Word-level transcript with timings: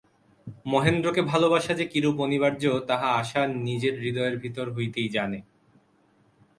মহেন্দ্রকে 0.65 1.21
ভালোবাসা 1.23 1.73
যে 1.73 1.85
কিরূপ 1.85 2.17
অনিবার্য, 2.19 2.63
আশা 2.65 2.81
তাহা 2.89 3.09
নিজের 3.65 3.93
হৃদয়ের 3.99 4.35
ভিতর 4.37 4.65
হইতেই 4.75 5.09
জানে। 5.09 5.39